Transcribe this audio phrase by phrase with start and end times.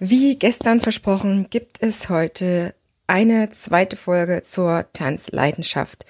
[0.00, 2.72] Wie gestern versprochen, gibt es heute
[3.08, 6.06] eine zweite Folge zur Tanzleidenschaft.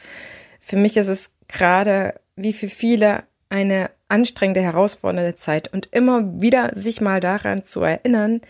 [0.60, 6.70] Für mich ist es gerade wie für viele eine anstrengende, herausfordernde Zeit und immer wieder
[6.74, 8.42] sich mal daran zu erinnern,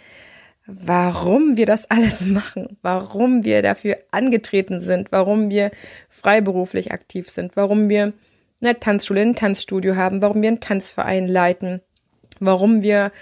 [0.67, 5.71] warum wir das alles machen, warum wir dafür angetreten sind, warum wir
[6.11, 8.13] freiberuflich aktiv sind, warum wir
[8.61, 11.81] eine Tanzschule, ein Tanzstudio haben, warum wir einen Tanzverein leiten,
[12.41, 13.13] warum wir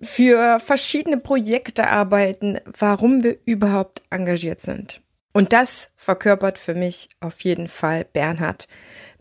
[0.00, 5.00] für verschiedene Projekte arbeiten, warum wir überhaupt engagiert sind.
[5.32, 8.66] Und das verkörpert für mich auf jeden Fall Bernhard.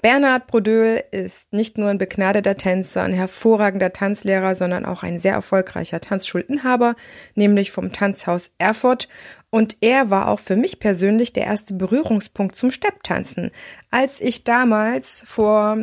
[0.01, 5.33] Bernhard Brodöl ist nicht nur ein begnadeter Tänzer, ein hervorragender Tanzlehrer, sondern auch ein sehr
[5.33, 6.95] erfolgreicher Tanzschulinhaber,
[7.35, 9.09] nämlich vom Tanzhaus Erfurt.
[9.49, 13.51] Und er war auch für mich persönlich der erste Berührungspunkt zum Stepptanzen.
[13.89, 15.77] Als ich damals vor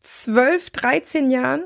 [0.00, 1.64] zwölf, dreizehn Jahren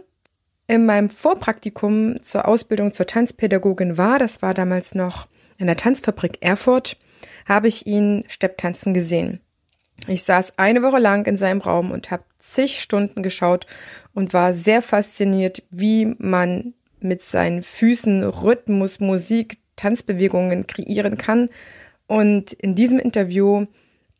[0.66, 5.28] in meinem Vorpraktikum zur Ausbildung zur Tanzpädagogin war, das war damals noch
[5.58, 6.96] in der Tanzfabrik Erfurt,
[7.46, 9.40] habe ich ihn Stepptanzen gesehen.
[10.08, 13.66] Ich saß eine Woche lang in seinem Raum und habe zig Stunden geschaut
[14.12, 21.48] und war sehr fasziniert, wie man mit seinen Füßen Rhythmus, Musik, Tanzbewegungen kreieren kann.
[22.06, 23.66] Und in diesem Interview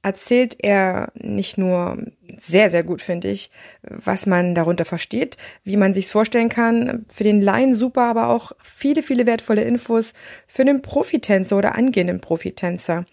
[0.05, 1.97] erzählt er nicht nur
[2.37, 3.51] sehr, sehr gut, finde ich,
[3.83, 7.07] was man darunter versteht, wie man sich's vorstellen kann.
[7.09, 10.13] Für den Laien super, aber auch viele, viele wertvolle Infos
[10.47, 13.07] für den Profitänzer oder angehenden Profitänzer.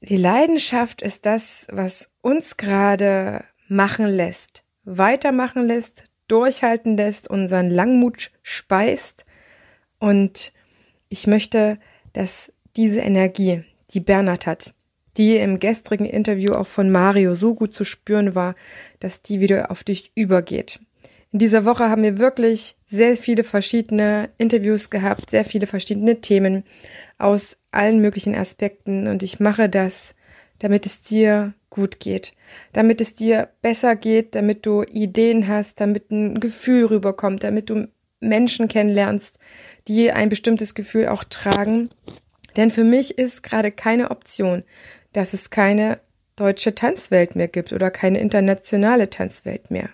[0.00, 8.30] Die Leidenschaft ist das, was uns gerade machen lässt, weitermachen lässt, durchhalten lässt, unseren Langmut
[8.42, 9.24] speist.
[9.98, 10.52] Und
[11.08, 11.78] ich möchte,
[12.12, 14.74] dass diese Energie, die Bernhard hat,
[15.16, 18.54] die im gestrigen Interview auch von Mario so gut zu spüren war,
[19.00, 20.80] dass die wieder auf dich übergeht.
[21.32, 26.64] In dieser Woche haben wir wirklich sehr viele verschiedene Interviews gehabt, sehr viele verschiedene Themen
[27.18, 30.14] aus allen möglichen Aspekten und ich mache das,
[30.58, 32.34] damit es dir gut geht,
[32.74, 37.88] damit es dir besser geht, damit du Ideen hast, damit ein Gefühl rüberkommt, damit du
[38.20, 39.38] Menschen kennenlernst,
[39.88, 41.90] die ein bestimmtes Gefühl auch tragen.
[42.56, 44.62] Denn für mich ist gerade keine Option,
[45.12, 45.98] dass es keine
[46.36, 49.90] deutsche Tanzwelt mehr gibt oder keine internationale Tanzwelt mehr.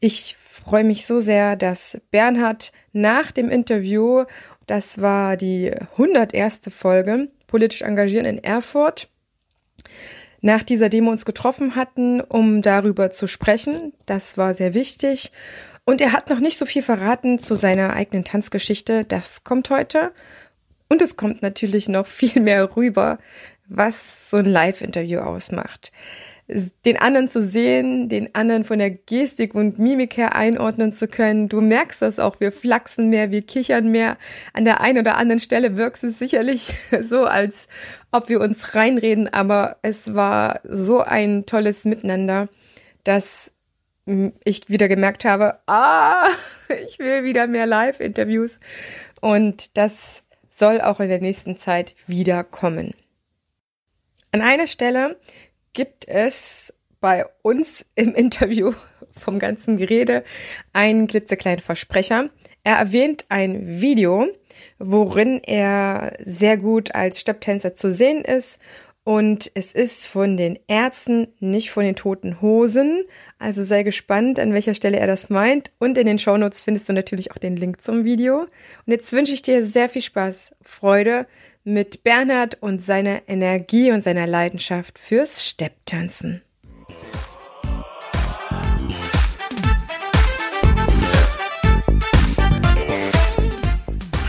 [0.00, 4.24] Ich freue mich so sehr, dass Bernhard nach dem Interview,
[4.66, 6.60] das war die 101.
[6.70, 9.08] Folge, politisch engagieren in Erfurt,
[10.40, 13.92] nach dieser Demo uns getroffen hatten, um darüber zu sprechen.
[14.06, 15.32] Das war sehr wichtig.
[15.84, 19.04] Und er hat noch nicht so viel verraten zu seiner eigenen Tanzgeschichte.
[19.04, 20.12] Das kommt heute.
[20.88, 23.18] Und es kommt natürlich noch viel mehr rüber,
[23.68, 25.92] was so ein Live-Interview ausmacht.
[26.48, 31.48] Den anderen zu sehen, den anderen von der Gestik und Mimik her einordnen zu können.
[31.48, 34.16] Du merkst das auch, wir flachsen mehr, wir kichern mehr.
[34.52, 36.72] An der einen oder anderen Stelle wirkt es sicherlich
[37.02, 37.66] so, als
[38.12, 42.48] ob wir uns reinreden, aber es war so ein tolles Miteinander,
[43.02, 43.50] dass
[44.44, 46.28] ich wieder gemerkt habe, ah,
[46.88, 48.60] ich will wieder mehr Live-Interviews.
[49.20, 52.94] Und das soll auch in der nächsten Zeit wieder kommen.
[54.36, 55.18] An einer Stelle
[55.72, 58.74] gibt es bei uns im Interview
[59.10, 60.24] vom ganzen Gerede
[60.74, 62.28] einen klitzekleinen Versprecher.
[62.62, 64.28] Er erwähnt ein Video,
[64.78, 68.60] worin er sehr gut als Stepptänzer zu sehen ist
[69.04, 73.04] und es ist von den Ärzten, nicht von den toten Hosen.
[73.38, 75.70] Also sei gespannt, an welcher Stelle er das meint.
[75.78, 78.40] Und in den Shownotes findest du natürlich auch den Link zum Video.
[78.40, 78.48] Und
[78.88, 81.26] jetzt wünsche ich dir sehr viel Spaß, Freude
[81.66, 86.42] mit Bernhard und seiner Energie und seiner Leidenschaft fürs Stepptanzen.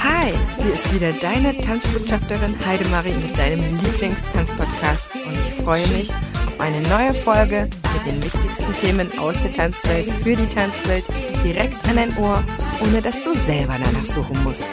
[0.03, 0.33] Hi,
[0.63, 6.09] hier ist wieder deine Tanzbotschafterin Heidemarie mit deinem Lieblingstanzpodcast und ich freue mich
[6.47, 11.05] auf eine neue Folge mit den wichtigsten Themen aus der Tanzwelt für die Tanzwelt
[11.43, 12.43] direkt an dein Ohr,
[12.81, 14.65] ohne dass du selber danach suchen musst.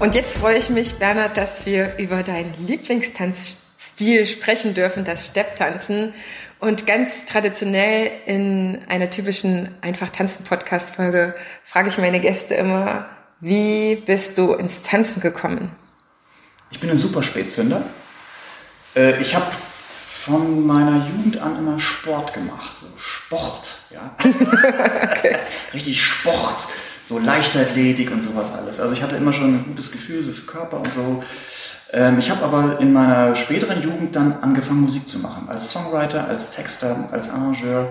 [0.00, 6.14] Und jetzt freue ich mich, Bernhard, dass wir über deinen Lieblingstanzstil sprechen dürfen, das Stepptanzen.
[6.60, 11.34] Und ganz traditionell in einer typischen Einfach tanzen Podcast Folge
[11.64, 13.08] frage ich meine Gäste immer,
[13.40, 15.72] wie bist du ins Tanzen gekommen?
[16.70, 17.82] Ich bin ein super Spätzünder.
[18.94, 19.46] Äh, ich habe
[19.88, 24.14] von meiner Jugend an immer Sport gemacht, so Sport, ja.
[25.02, 25.36] okay.
[25.72, 26.68] Richtig Sport
[27.08, 28.80] so Leichtathletik und sowas alles.
[28.80, 31.24] Also ich hatte immer schon ein gutes Gefühl so für Körper und so.
[31.92, 35.48] Ähm, ich habe aber in meiner späteren Jugend dann angefangen, Musik zu machen.
[35.48, 37.88] Als Songwriter, als Texter, als Arrangeur.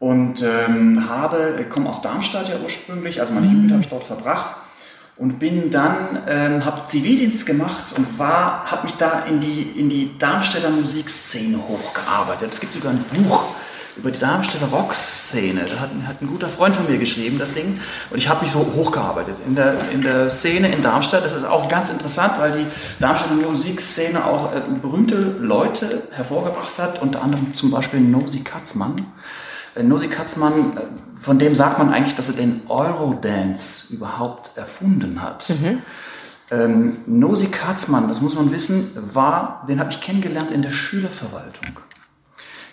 [0.00, 3.54] Und ähm, habe, komme aus Darmstadt ja ursprünglich, also meine mhm.
[3.54, 4.54] Jugend habe ich dort verbracht
[5.18, 9.90] und bin dann, ähm, habe Zivildienst gemacht und war, habe mich da in die, in
[9.90, 12.54] die Darmstädter Musikszene hochgearbeitet.
[12.54, 13.54] Es gibt sogar ein Buch
[13.96, 15.64] über die Darmstädter Rockszene.
[15.64, 17.80] Da hat, hat, ein guter Freund von mir geschrieben, das Ding.
[18.10, 21.24] Und ich habe mich so hochgearbeitet in der, in der Szene in Darmstadt.
[21.24, 22.66] Das ist auch ganz interessant, weil die
[23.00, 27.02] Darmstädter Musikszene auch äh, berühmte Leute hervorgebracht hat.
[27.02, 29.06] Unter anderem zum Beispiel Nosi Katzmann.
[29.74, 30.80] Äh, Nosi Katzmann, äh,
[31.20, 35.48] von dem sagt man eigentlich, dass er den Eurodance überhaupt erfunden hat.
[35.50, 35.82] Mhm.
[36.52, 41.78] Ähm, Nosi Katzmann, das muss man wissen, war, den habe ich kennengelernt in der Schülerverwaltung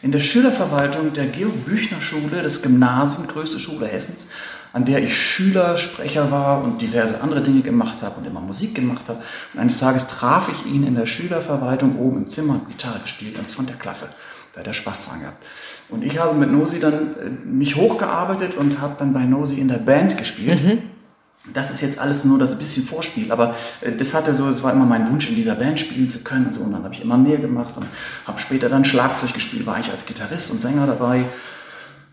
[0.01, 4.29] in der Schülerverwaltung der Georg-Büchner-Schule, das Gymnasium, größte Schule Hessens,
[4.73, 9.03] an der ich Schülersprecher war und diverse andere Dinge gemacht habe und immer Musik gemacht
[9.07, 9.21] habe.
[9.53, 13.39] Und eines Tages traf ich ihn in der Schülerverwaltung oben im Zimmer und Gitarre gespielt
[13.39, 14.15] und von der Klasse.
[14.53, 15.43] Da hat er Spaß dran gehabt.
[15.89, 19.69] Und ich habe mit Nosi dann äh, mich hochgearbeitet und habe dann bei Nosi in
[19.69, 20.63] der Band gespielt.
[20.63, 20.96] Mhm.
[21.53, 24.73] Das ist jetzt alles nur das bisschen Vorspiel, aber äh, das hatte so, es war
[24.73, 26.61] immer mein Wunsch, in dieser Band spielen zu können und so.
[26.61, 27.85] Und dann habe ich immer mehr gemacht und
[28.25, 31.25] habe später dann Schlagzeug gespielt, war ich als Gitarrist und Sänger dabei.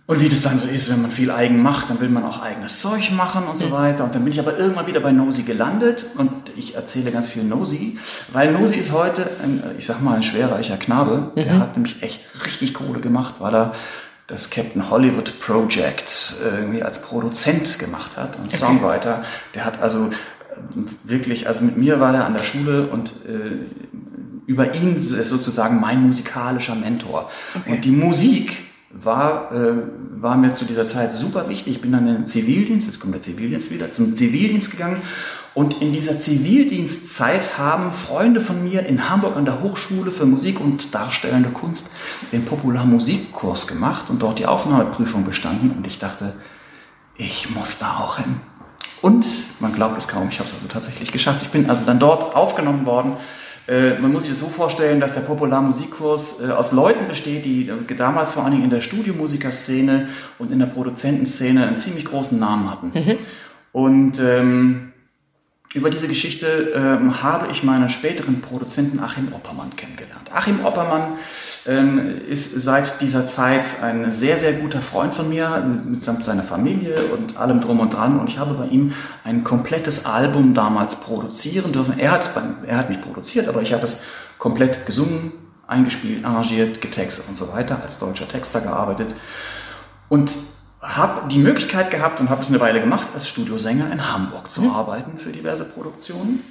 [0.06, 2.42] Und wie das dann so ist, wenn man viel eigen macht, dann will man auch
[2.42, 4.04] eigenes Zeug machen und so weiter.
[4.04, 7.42] Und dann bin ich aber irgendwann wieder bei Nosy gelandet und ich erzähle ganz viel
[7.42, 7.98] Nosy,
[8.31, 11.32] weil Nosy ist heute, ein, ich sag mal, ein schwerreicher Knabe.
[11.34, 11.40] Mhm.
[11.40, 13.75] Der hat nämlich echt richtig Kohle gemacht, weil er
[14.26, 18.56] das Captain Hollywood Project irgendwie als Produzent gemacht hat und okay.
[18.56, 19.25] Songwriter.
[19.55, 20.12] Der hat also äh,
[21.05, 23.59] wirklich, also mit mir war der an der Schule und äh,
[24.47, 27.31] über ihn ist sozusagen mein musikalischer Mentor.
[27.55, 27.73] Okay.
[27.73, 28.56] Und die Musik
[28.91, 29.82] war, äh,
[30.17, 31.77] war mir zu dieser Zeit super wichtig.
[31.77, 35.03] Ich bin dann in den Zivildienst, jetzt kommt der Zivildienst wieder, zum Zivildienst gegangen
[35.55, 40.61] und in dieser Zivildienstzeit haben Freunde von mir in Hamburg an der Hochschule für Musik
[40.61, 41.95] und Darstellende Kunst
[42.33, 45.71] den Popularmusikkurs gemacht und dort die Aufnahmeprüfung bestanden.
[45.71, 46.35] Und ich dachte,
[47.17, 48.41] ich muss da auch hin.
[49.01, 49.27] Und
[49.61, 51.43] man glaubt es kaum, ich habe es also tatsächlich geschafft.
[51.43, 53.12] Ich bin also dann dort aufgenommen worden.
[53.69, 57.69] Äh, man muss sich das so vorstellen, dass der Popularmusikkurs äh, aus Leuten besteht, die
[57.69, 60.09] äh, damals vor allen Dingen in der Studiomusikerszene
[60.39, 62.93] und in der Produzentenszene einen ziemlich großen Namen hatten.
[62.93, 63.19] Mhm.
[63.73, 64.94] Und ähm,
[65.75, 70.31] über diese Geschichte ähm, habe ich meinen späteren Produzenten Achim Oppermann kennengelernt.
[70.32, 71.19] Achim Oppermann
[71.67, 76.94] ähm, ist seit dieser Zeit ein sehr, sehr guter Freund von mir, mitsamt seiner Familie
[77.12, 78.21] und allem drum und dran.
[78.21, 78.94] Und ich habe bei ihm
[79.25, 81.99] ein komplettes Album damals produzieren dürfen.
[81.99, 82.31] Er hat,
[82.65, 84.05] er hat mich produziert, aber ich habe es
[84.38, 85.32] komplett gesungen,
[85.67, 89.17] eingespielt, arrangiert, getextet und so weiter, als deutscher Texter gearbeitet.
[90.09, 90.32] Und
[90.84, 94.62] habe die Möglichkeit gehabt und habe es eine Weile gemacht, als Studiosänger in Hamburg zu
[94.62, 94.70] mhm.
[94.70, 96.44] arbeiten für diverse Produktionen.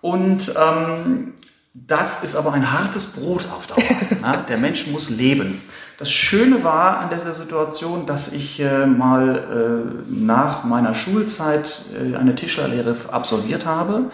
[0.00, 1.34] Und ähm,
[1.74, 3.78] das ist aber ein hartes Brot auf Dauer.
[4.20, 4.44] ne?
[4.48, 5.60] Der Mensch muss leben.
[5.98, 12.16] Das Schöne war an dieser Situation, dass ich äh, mal äh, nach meiner Schulzeit äh,
[12.16, 14.04] eine Tischlerlehre absolviert habe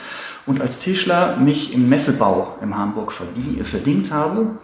[0.47, 4.59] und als Tischler mich im Messebau in Hamburg verdient habe,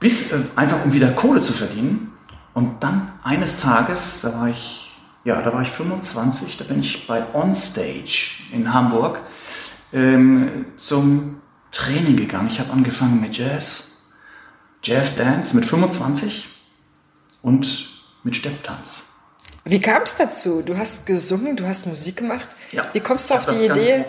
[0.00, 2.12] bis äh, einfach um wieder Kohle zu verdienen
[2.54, 4.94] und dann eines Tages, da war ich,
[5.24, 9.20] ja, da war ich 25, da bin ich bei Onstage in Hamburg
[9.92, 11.40] ähm, zum
[11.72, 12.48] Training gegangen.
[12.48, 14.12] Ich habe angefangen mit Jazz,
[14.82, 16.48] Jazz Dance mit 25
[17.42, 17.88] und
[18.22, 19.13] mit Stepptanz.
[19.64, 20.62] Wie kam es dazu?
[20.64, 22.48] Du hast gesungen, du hast Musik gemacht.
[22.72, 22.84] Ja.
[22.92, 24.04] Wie kommst du auf die Idee?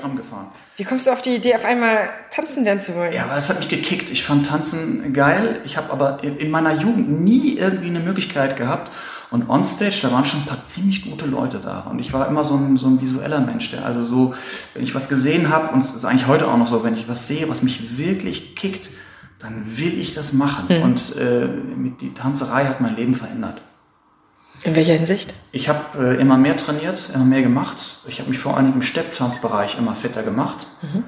[0.76, 3.14] Wie kommst du auf die Idee, auf einmal tanzen lernen zu wollen?
[3.14, 4.12] Ja, weil es hat mich gekickt.
[4.12, 5.62] Ich fand Tanzen geil.
[5.64, 8.92] Ich habe aber in meiner Jugend nie irgendwie eine Möglichkeit gehabt.
[9.32, 11.82] Und onstage, da waren schon ein paar ziemlich gute Leute da.
[11.90, 14.36] Und ich war immer so ein, so ein visueller Mensch, der also so,
[14.74, 17.08] wenn ich was gesehen habe, und es ist eigentlich heute auch noch so, wenn ich
[17.08, 18.90] was sehe, was mich wirklich kickt,
[19.40, 20.66] dann will ich das machen.
[20.70, 20.84] Mhm.
[20.84, 23.62] Und äh, mit die Tanzerei hat mein Leben verändert.
[24.66, 25.36] In welcher Hinsicht?
[25.52, 27.78] Ich habe äh, immer mehr trainiert, immer mehr gemacht.
[28.08, 30.66] Ich habe mich vor allem im Stepptanzbereich immer fitter gemacht.
[30.82, 31.04] Mhm.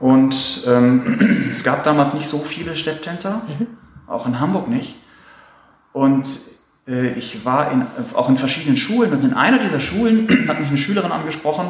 [0.00, 3.68] Und ähm, es gab damals nicht so viele Stepptänzer, mhm.
[4.08, 4.96] auch in Hamburg nicht.
[5.92, 6.28] Und
[6.88, 10.68] äh, ich war in, auch in verschiedenen Schulen und in einer dieser Schulen hat mich
[10.68, 11.68] eine Schülerin angesprochen,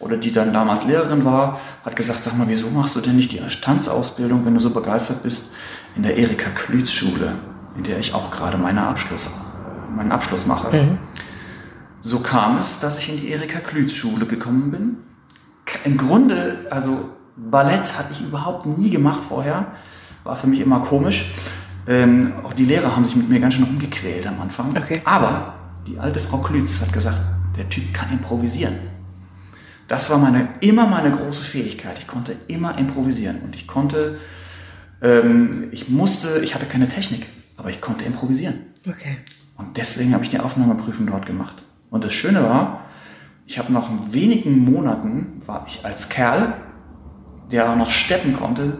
[0.00, 3.32] oder die dann damals Lehrerin war, hat gesagt, sag mal, wieso machst du denn nicht
[3.32, 5.54] die Tanzausbildung, wenn du so begeistert bist,
[5.96, 7.32] in der Erika Klütz Schule,
[7.78, 9.43] in der ich auch gerade meine Abschluss
[9.96, 10.74] meinen Abschluss mache.
[10.76, 10.98] Mhm.
[12.00, 14.96] So kam es, dass ich in die Erika Klütz Schule gekommen bin.
[15.84, 19.68] Im Grunde, also Ballett hatte ich überhaupt nie gemacht vorher.
[20.22, 21.32] War für mich immer komisch.
[21.86, 24.76] Ähm, auch die Lehrer haben sich mit mir ganz schön rumgequält am Anfang.
[24.76, 25.02] Okay.
[25.04, 25.54] Aber
[25.86, 27.18] die alte Frau Klütz hat gesagt,
[27.56, 28.74] der Typ kann improvisieren.
[29.88, 31.98] Das war meine, immer meine große Fähigkeit.
[31.98, 34.18] Ich konnte immer improvisieren und ich konnte,
[35.02, 38.54] ähm, ich musste, ich hatte keine Technik, aber ich konnte improvisieren.
[38.88, 39.18] Okay.
[39.56, 41.62] Und deswegen habe ich die Aufnahmeprüfung dort gemacht.
[41.90, 42.80] Und das Schöne war,
[43.46, 46.54] ich habe nach wenigen Monaten, war ich als Kerl,
[47.52, 48.78] der auch noch steppen konnte,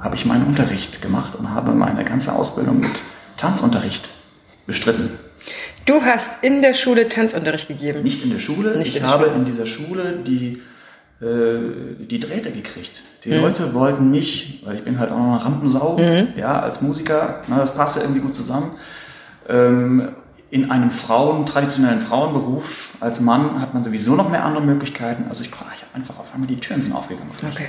[0.00, 3.00] habe ich meinen Unterricht gemacht und habe meine ganze Ausbildung mit
[3.36, 4.08] Tanzunterricht
[4.66, 5.10] bestritten.
[5.86, 8.02] Du hast in der Schule Tanzunterricht gegeben?
[8.02, 8.76] Nicht in der Schule.
[8.76, 9.36] Nicht ich in der habe Schule.
[9.36, 10.60] in dieser Schule die,
[11.24, 12.92] äh, die Drähte gekriegt.
[13.24, 15.98] Die Leute wollten mich, weil ich bin halt auch noch eine Rampensau,
[16.36, 18.72] ja, als Musiker, na, das passte irgendwie gut zusammen.
[19.50, 20.08] Ähm,
[20.50, 25.26] in einem Frauen, traditionellen Frauenberuf als Mann hat man sowieso noch mehr andere Möglichkeiten.
[25.28, 27.30] Also ich, ich habe einfach auf einmal die Türen sind aufgegangen.
[27.40, 27.52] mich.
[27.52, 27.68] Okay.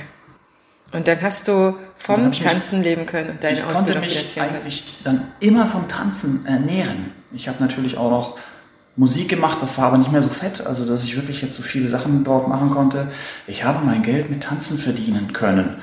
[0.92, 4.02] Und dann hast du vom ich mich- Tanzen leben können und deine ich konnte Ausbildung
[4.02, 4.56] mich finanzieren können.
[4.60, 7.12] eigentlich dann immer vom Tanzen ernähren.
[7.32, 8.38] Ich habe natürlich auch noch
[8.96, 11.62] Musik gemacht, das war aber nicht mehr so fett, also dass ich wirklich jetzt so
[11.62, 13.08] viele Sachen dort machen konnte.
[13.46, 15.76] Ich habe mein Geld mit Tanzen verdienen können.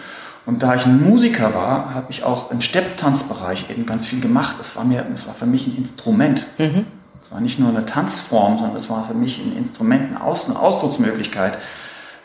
[0.46, 4.56] Und da ich ein Musiker war, habe ich auch im Stepptanzbereich eben ganz viel gemacht.
[4.60, 6.46] Es war mir, es war für mich ein Instrument.
[7.22, 10.50] Es war nicht nur eine Tanzform, sondern es war für mich ein Instrument, eine Aus-
[10.50, 11.58] eine Ausdrucksmöglichkeit,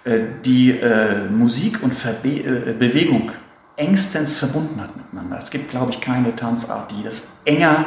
[0.05, 3.33] äh, die äh, Musik und Verbe äh, Bewegung
[3.77, 5.37] engstens verbunden hat miteinander.
[5.39, 7.87] Es gibt, glaube ich, keine Tanzart, die das enger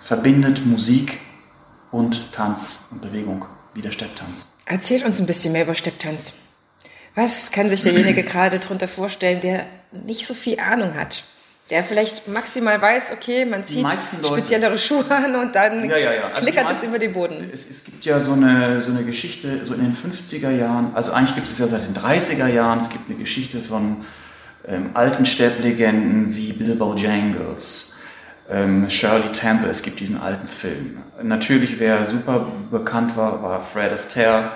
[0.00, 1.20] verbindet, Musik
[1.90, 4.48] und Tanz und Bewegung, wie der Stepptanz.
[4.66, 6.34] Erzähl uns ein bisschen mehr über Stepptanz.
[7.18, 9.66] Was kann sich derjenige gerade darunter vorstellen, der
[10.06, 11.24] nicht so viel Ahnung hat?
[11.68, 13.84] Der vielleicht maximal weiß, okay, man zieht
[14.24, 16.28] speziellere Schuhe an und dann Ja, ja, ja.
[16.28, 17.50] Also klickert es über den Boden.
[17.52, 21.10] Es, es gibt ja so eine, so eine Geschichte, so in den 50er Jahren, also
[21.10, 24.04] eigentlich gibt es ja seit den 30er Jahren, es gibt eine Geschichte von
[24.68, 27.98] ähm, alten Stepplegenden wie Bilbo Jangles,
[28.48, 31.02] ähm, Shirley Temple, es gibt diesen alten Film.
[31.20, 34.52] Natürlich, wer super bekannt war, war Fred Astaire,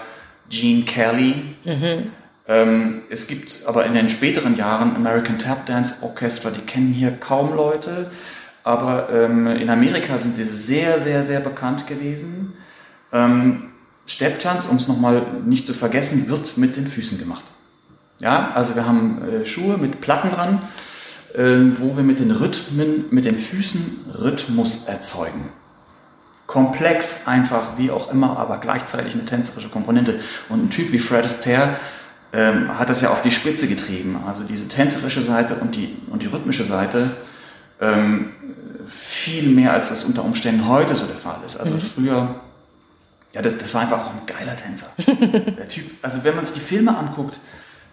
[0.48, 1.56] Gene Kelly.
[1.64, 2.12] Ähm,
[2.44, 7.54] es gibt aber in den späteren Jahren American Tap Dance Orchestra, die kennen hier kaum
[7.54, 8.10] Leute,
[8.64, 12.54] aber ähm, in Amerika sind sie sehr, sehr, sehr bekannt gewesen.
[13.12, 13.70] Ähm,
[14.06, 17.44] Stepptanz, um es nochmal nicht zu vergessen, wird mit den Füßen gemacht.
[18.18, 20.60] Ja, also wir haben äh, Schuhe mit Platten dran,
[21.34, 25.48] ähm, wo wir mit den Rhythmen, mit den Füßen Rhythmus erzeugen.
[26.46, 30.20] Komplex, einfach, wie auch immer, aber gleichzeitig eine tänzerische Komponente.
[30.48, 31.76] Und ein Typ wie Fred Astaire
[32.32, 34.22] ähm, hat das ja auf die Spitze getrieben.
[34.26, 37.10] Also diese tänzerische Seite und die, und die rhythmische Seite
[37.80, 38.30] ähm,
[38.88, 41.56] viel mehr, als das unter Umständen heute so der Fall ist.
[41.56, 42.40] Also früher,
[43.32, 44.92] ja, das, das war einfach auch ein geiler Tänzer.
[45.56, 47.38] der Typ, also wenn man sich die Filme anguckt,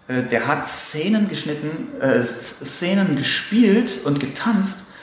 [0.08, 4.94] äh, der hat Szenen geschnitten, äh, Szenen gespielt und getanzt,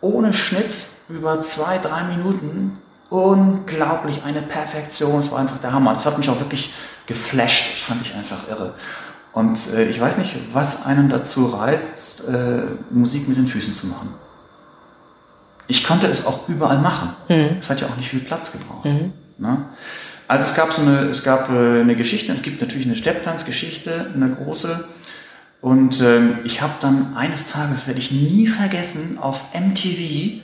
[0.00, 2.78] ohne Schnitt über zwei, drei Minuten.
[3.08, 5.20] Unglaublich, eine Perfektion.
[5.20, 5.92] Es war einfach der Hammer.
[5.94, 6.74] Das hat mich auch wirklich
[7.06, 7.70] geflasht.
[7.70, 8.74] Das fand ich einfach irre.
[9.32, 13.86] Und äh, ich weiß nicht, was einen dazu reizt, äh, Musik mit den Füßen zu
[13.86, 14.14] machen.
[15.68, 17.10] Ich konnte es auch überall machen.
[17.60, 18.84] Es hat ja auch nicht viel Platz gebraucht.
[19.38, 19.66] Ne?
[20.28, 24.10] Also es gab so eine, es gab äh, eine Geschichte, es gibt natürlich eine Stepptanzgeschichte,
[24.14, 24.88] eine große.
[25.60, 30.42] Und ähm, ich habe dann eines Tages, werde ich nie vergessen, auf MTV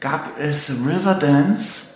[0.00, 1.95] gab es Riverdance,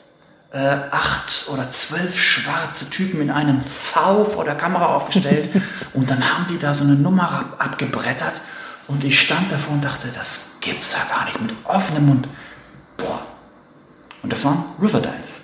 [0.52, 5.48] äh, acht oder zwölf schwarze Typen in einem V vor der Kamera aufgestellt.
[5.94, 8.40] und dann haben die da so eine Nummer ab, abgebrettert.
[8.88, 12.28] Und ich stand davor und dachte, das gibt's ja gar nicht, mit offenem Mund.
[12.96, 13.22] Boah.
[14.22, 15.42] Und das waren Riverdance.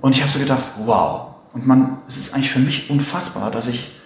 [0.00, 1.34] Und ich habe so gedacht, wow.
[1.52, 3.96] Und man, es ist eigentlich für mich unfassbar, dass ich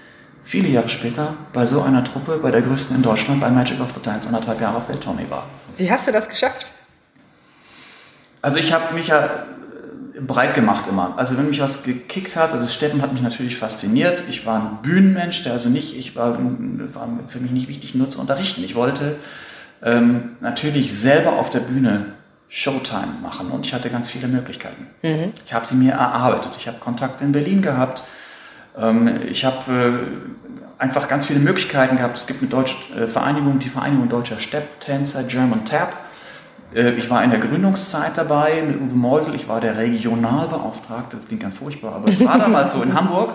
[0.45, 3.90] viele Jahre später bei so einer Truppe, bei der größten in Deutschland, bei Magic of
[3.95, 5.45] the Dance, anderthalb Jahre auf Welttournee war.
[5.76, 6.73] Wie hast du das geschafft?
[8.40, 9.47] Also ich habe mich ja
[10.21, 11.14] breit gemacht immer.
[11.16, 14.25] Also wenn mich was gekickt hat, also das Steppen hat mich natürlich fasziniert.
[14.28, 18.09] Ich war ein Bühnenmensch, der also nicht, ich war, war für mich nicht wichtig, nur
[18.09, 18.62] zu unterrichten.
[18.64, 19.16] Ich wollte
[19.83, 22.06] ähm, natürlich selber auf der Bühne
[22.49, 24.87] Showtime machen und ich hatte ganz viele Möglichkeiten.
[25.44, 26.52] Ich habe sie mir erarbeitet.
[26.59, 28.04] Ich habe Kontakte in Berlin gehabt.
[28.78, 30.06] Ähm, ich habe
[30.78, 32.16] äh, einfach ganz viele Möglichkeiten gehabt.
[32.16, 35.97] Es gibt eine deutsche äh, Vereinigung, die Vereinigung Deutscher Stepptänzer, German Tap.
[36.75, 39.35] Äh, Ich war in der Gründungszeit dabei mit Uwe Meusel.
[39.35, 41.16] Ich war der Regionalbeauftragte.
[41.16, 43.31] Das klingt ganz furchtbar, aber es war damals so in Hamburg.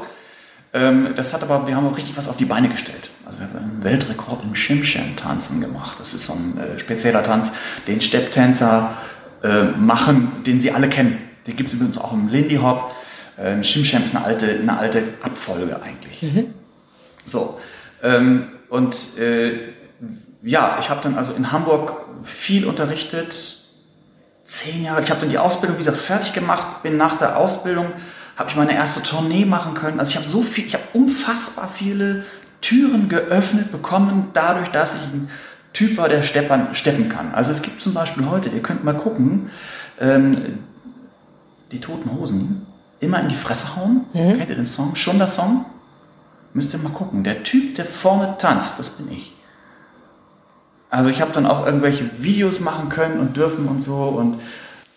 [0.73, 3.09] Ähm, Das hat aber, wir haben auch richtig was auf die Beine gestellt.
[3.25, 5.97] Also wir haben einen Weltrekord im Shimsham-Tanzen gemacht.
[5.99, 7.53] Das ist so ein äh, spezieller Tanz,
[7.87, 8.93] den Stepptänzer
[9.43, 11.17] äh, machen, den sie alle kennen.
[11.47, 12.91] Den gibt es übrigens auch im Lindy Hop.
[13.39, 16.21] Ähm, Shimsham ist eine alte, eine alte Abfolge eigentlich.
[17.25, 17.59] So.
[18.03, 19.51] Ähm, und äh,
[20.41, 21.93] ja, ich habe dann also in Hamburg
[22.23, 23.35] viel unterrichtet.
[24.43, 25.01] Zehn Jahre.
[25.01, 26.81] Ich habe dann die Ausbildung, wie gesagt, fertig gemacht.
[26.81, 27.87] Bin nach der Ausbildung,
[28.35, 29.99] habe ich meine erste Tournee machen können.
[29.99, 32.23] Also ich habe so viel, ich habe unfassbar viele
[32.61, 35.29] Türen geöffnet bekommen, dadurch, dass ich ein
[35.73, 37.33] Typ war, der steppern, steppen kann.
[37.33, 39.51] Also es gibt zum Beispiel heute, ihr könnt mal gucken,
[39.99, 40.59] ähm,
[41.71, 42.65] die Toten Hosen,
[42.99, 44.05] immer in die Fresse hauen.
[44.13, 44.37] Mhm.
[44.37, 44.95] Kennt ihr den Song?
[44.95, 45.65] Schon der Song?
[46.53, 47.23] Müsst ihr mal gucken.
[47.23, 49.35] Der Typ, der vorne tanzt, das bin ich.
[50.89, 54.39] Also ich habe dann auch irgendwelche Videos machen können und dürfen und so und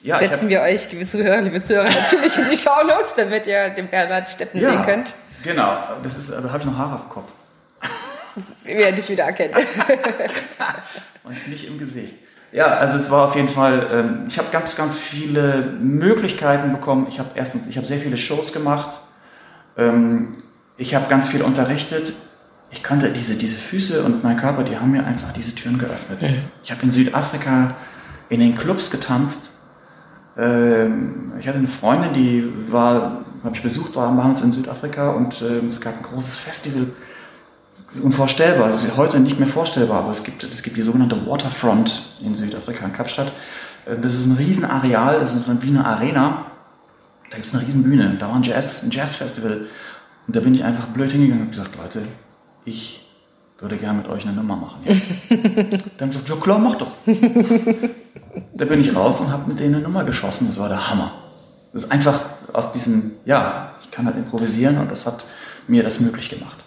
[0.04, 3.88] ja, Setzen wir euch, liebe Zuhörer, liebe Zuhörer, natürlich in die Shownotes, damit ihr den
[3.88, 5.14] Bernhard Steppen ja, sehen könnt.
[5.44, 7.28] Genau, das ist, da habe ich noch Haare auf dem Kopf.
[8.64, 9.54] Wir werden dich wieder erkennen.
[11.24, 12.14] und nicht im Gesicht.
[12.50, 17.06] Ja, also es war auf jeden Fall, ähm, ich habe ganz, ganz viele Möglichkeiten bekommen.
[17.08, 18.90] Ich habe erstens, ich habe sehr viele Shows gemacht.
[19.76, 20.38] Ähm,
[20.76, 22.12] ich habe ganz viel unterrichtet.
[22.72, 26.22] Ich konnte diese, diese Füße und mein Körper, die haben mir einfach diese Türen geöffnet.
[26.22, 26.44] Mhm.
[26.64, 27.76] Ich habe in Südafrika
[28.28, 29.50] in den Clubs getanzt.
[30.38, 35.40] Ähm, ich hatte eine Freundin, die war, habe ich besucht, war abends in Südafrika und
[35.40, 36.86] es gab ein großes Festival
[38.02, 38.68] unvorstellbar.
[38.68, 42.34] Das ist heute nicht mehr vorstellbar, aber es gibt, es gibt die sogenannte Waterfront in
[42.34, 43.32] Südafrika, in Kapstadt.
[43.86, 46.46] Äh, das ist ein Riesenareal, das ist wie eine Arena.
[47.30, 48.16] Da gibt es eine Riesenbühne.
[48.18, 49.66] Da war ein Jazz, ein Jazzfestival.
[50.26, 52.02] Und da bin ich einfach blöd hingegangen und gesagt, Leute,
[52.64, 53.06] ich
[53.58, 54.84] würde gerne mit euch eine Nummer machen.
[55.98, 56.92] Dann sagt, ja klar, mach doch.
[58.54, 60.48] da bin ich raus und habe mit denen eine Nummer geschossen.
[60.48, 61.12] Das war der Hammer.
[61.72, 62.20] Das ist einfach
[62.52, 65.24] aus diesem, ja, ich kann halt improvisieren und das hat
[65.68, 66.58] mir das möglich gemacht.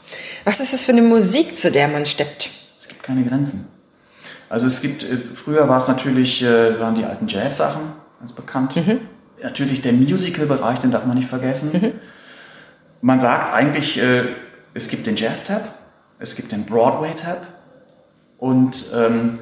[0.45, 2.51] Was ist das für eine Musik, zu der man steppt?
[2.79, 3.67] Es gibt keine Grenzen.
[4.49, 7.81] Also es gibt, äh, früher war es natürlich, äh, waren die alten Jazz-Sachen
[8.19, 8.75] ganz bekannt.
[8.75, 8.99] Mhm.
[9.43, 11.81] Natürlich der Musical-Bereich, den darf man nicht vergessen.
[11.81, 11.91] Mhm.
[13.01, 14.23] Man sagt eigentlich, äh,
[14.73, 15.61] es gibt den Jazz-Tab,
[16.19, 17.45] es gibt den Broadway-Tab
[18.37, 19.39] und ähm,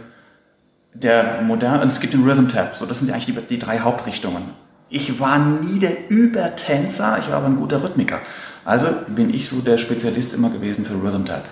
[0.93, 2.75] der moderne, es gibt den Rhythm-Tab.
[2.75, 4.43] So, das sind eigentlich die, die drei Hauptrichtungen.
[4.89, 8.19] Ich war nie der Übertänzer, ich war aber ein guter Rhythmiker.
[8.65, 11.43] Also bin ich so der Spezialist immer gewesen für Rhythm Tap.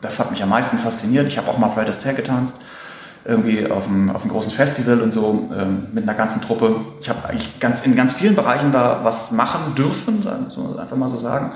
[0.00, 1.26] Das hat mich am meisten fasziniert.
[1.26, 2.56] Ich habe auch mal Fred Astaire getanzt,
[3.24, 6.76] irgendwie auf einem, auf einem großen Festival und so ähm, mit einer ganzen Truppe.
[7.00, 11.08] Ich habe eigentlich ganz, in ganz vielen Bereichen da was machen dürfen, so einfach mal
[11.08, 11.52] so sagen.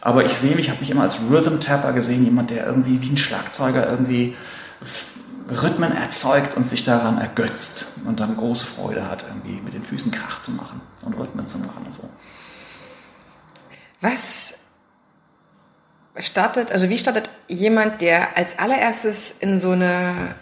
[0.00, 3.02] Aber ich sehe mich, ich habe mich immer als Rhythm Tapper gesehen, jemand, der irgendwie
[3.02, 4.36] wie ein Schlagzeuger irgendwie
[5.50, 10.12] Rhythmen erzeugt und sich daran ergötzt und dann große Freude hat, irgendwie mit den Füßen
[10.12, 12.08] Krach zu machen und Rhythmen zu machen und so.
[14.00, 14.54] Was
[16.16, 20.34] startet, also wie startet jemand, der als allererstes in so eine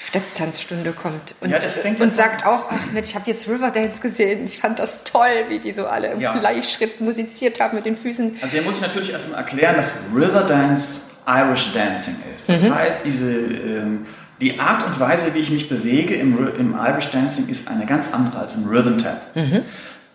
[0.00, 1.58] Stepptanzstunde kommt und, ja,
[1.98, 5.58] und sagt auch, ach Mensch, ich habe jetzt Riverdance gesehen, ich fand das toll, wie
[5.58, 6.38] die so alle im ja.
[6.38, 8.36] Gleichschritt musiziert haben mit den Füßen.
[8.40, 12.48] Also hier muss ich natürlich erstmal erklären, dass Riverdance Irish Dancing ist.
[12.48, 12.74] Das mhm.
[12.76, 14.06] heißt, diese, ähm,
[14.40, 18.14] die Art und Weise, wie ich mich bewege im, im Irish Dancing ist eine ganz
[18.14, 19.20] andere als im Rhythm Tap.
[19.34, 19.62] Mhm.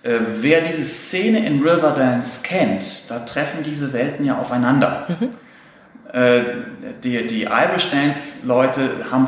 [0.04, 5.08] Äh, wer diese Szene in Riverdance kennt, da treffen diese Welten ja aufeinander.
[5.10, 5.30] Mhm.
[6.14, 6.44] Äh,
[7.04, 9.28] die, die Irish Dance-Leute haben,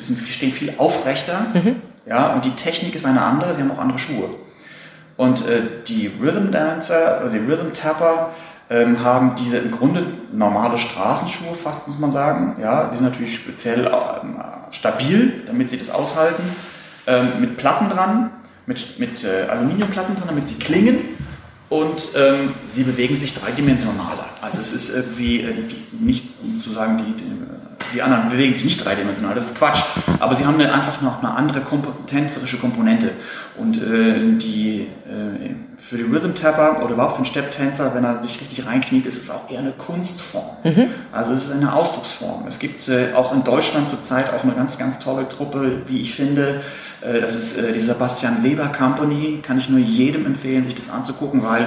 [0.00, 1.76] sind, stehen viel aufrechter mhm.
[2.06, 4.30] ja, und die Technik ist eine andere, sie haben auch andere Schuhe.
[5.16, 8.30] Und äh, die Rhythm Dancer oder die Rhythm Tapper
[8.70, 12.56] ähm, haben diese im Grunde normale Straßenschuhe fast, muss man sagen.
[12.60, 13.90] Ja, die sind natürlich speziell äh,
[14.70, 16.42] stabil, damit sie das aushalten,
[17.06, 18.30] ähm, mit Platten dran
[18.68, 20.98] mit, mit äh, Aluminiumplatten drin, damit sie klingen
[21.70, 24.26] und ähm, sie bewegen sich dreidimensionaler.
[24.42, 27.32] Also es ist irgendwie äh, die, nicht sozusagen die, die,
[27.92, 29.82] die, anderen bewegen sich nicht dreidimensional, das ist Quatsch.
[30.18, 31.62] Aber sie haben einfach noch eine andere
[32.06, 33.10] tänzerische Komponente.
[33.56, 38.22] Und äh, die, äh, für die Rhythm Tapper oder überhaupt für einen Stepptänzer, wenn er
[38.22, 40.46] sich richtig reinkniet, ist es auch eher eine Kunstform.
[40.64, 40.86] Mhm.
[41.12, 42.46] Also es ist eine Ausdrucksform.
[42.46, 46.14] Es gibt äh, auch in Deutschland zurzeit auch eine ganz, ganz tolle Truppe, wie ich
[46.14, 46.60] finde,
[47.00, 50.90] äh, das ist äh, die Sebastian Weber Company, kann ich nur jedem empfehlen, sich das
[50.90, 51.66] anzugucken, weil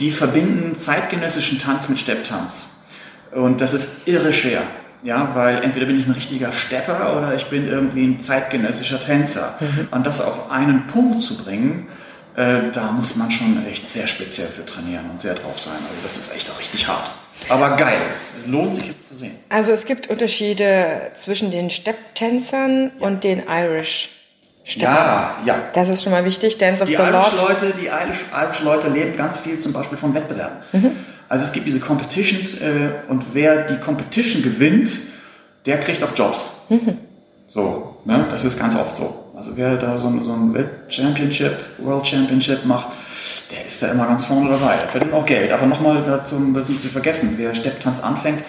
[0.00, 2.82] die verbinden zeitgenössischen Tanz mit Stepptanz.
[3.32, 4.62] Und das ist irre schwer.
[5.02, 9.54] Ja, weil entweder bin ich ein richtiger Stepper oder ich bin irgendwie ein zeitgenössischer Tänzer.
[9.60, 9.88] Mhm.
[9.90, 11.88] Und das auf einen Punkt zu bringen,
[12.36, 15.74] äh, da muss man schon echt sehr speziell für trainieren und sehr drauf sein.
[15.74, 17.10] Also das ist echt auch richtig hart.
[17.48, 19.36] Aber geil, es lohnt sich es zu sehen.
[19.48, 23.06] Also es gibt Unterschiede zwischen den Stepptänzern ja.
[23.06, 24.10] und den Irish
[24.64, 24.94] Stefan.
[24.94, 25.58] Ja, ja.
[25.72, 26.58] Das ist schon mal wichtig.
[26.58, 27.32] Dance of die the Lord.
[27.36, 30.58] Leute, die Irish, Irish Leute leben ganz viel zum Beispiel von Wettbewerben.
[30.72, 30.90] Mhm.
[31.28, 34.90] Also es gibt diese Competitions äh, und wer die Competition gewinnt,
[35.66, 36.62] der kriegt auch Jobs.
[36.68, 36.98] Mhm.
[37.50, 38.26] So, ne?
[38.30, 39.32] das ist ganz oft so.
[39.34, 42.88] Also wer da so, so ein Welt Championship, World Championship macht,
[43.50, 44.76] der ist da immer ganz vorne dabei.
[44.76, 45.50] Der verdient auch Geld.
[45.50, 48.42] Aber nochmal dazu, das nicht zu vergessen, wer Stepptanz anfängt,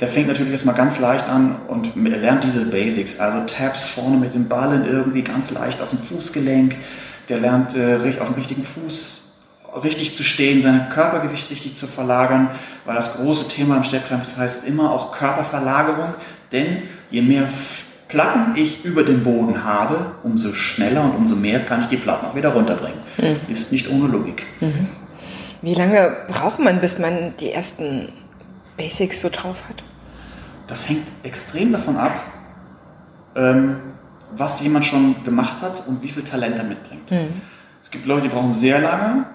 [0.00, 4.32] der fängt natürlich erstmal ganz leicht an und lernt diese Basics, also Taps vorne mit
[4.32, 6.76] den Ballen irgendwie ganz leicht aus dem Fußgelenk.
[7.28, 9.25] Der lernt äh, auf dem richtigen Fuß
[9.82, 12.50] richtig zu stehen, sein Körpergewicht richtig zu verlagern,
[12.84, 16.14] weil das große Thema im Stepptanz heißt immer auch Körperverlagerung,
[16.52, 17.48] denn je mehr
[18.08, 22.26] Platten ich über dem Boden habe, umso schneller und umso mehr kann ich die Platten
[22.26, 23.00] auch wieder runterbringen.
[23.18, 23.52] Mhm.
[23.52, 24.44] Ist nicht ohne Logik.
[24.60, 24.88] Mhm.
[25.62, 28.08] Wie lange braucht man, bis man die ersten
[28.76, 29.82] Basics so drauf hat?
[30.68, 32.12] Das hängt extrem davon ab,
[33.34, 33.76] ähm,
[34.36, 37.10] was jemand schon gemacht hat und wie viel Talent er mitbringt.
[37.10, 37.40] Mhm.
[37.82, 39.26] Es gibt Leute, die brauchen sehr lange.